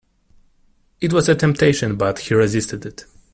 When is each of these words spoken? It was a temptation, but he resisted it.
It 0.99 1.13
was 1.13 1.29
a 1.29 1.35
temptation, 1.35 1.95
but 1.95 2.17
he 2.17 2.33
resisted 2.33 2.87
it. 2.87 3.05